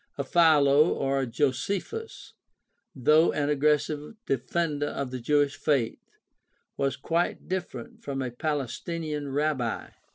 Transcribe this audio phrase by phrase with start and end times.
[0.17, 2.33] A Philo or a Josephus,
[2.95, 5.99] though an aggressive defender of the Jewish faith,
[6.75, 9.91] was quite different from a Palestinian rabbi.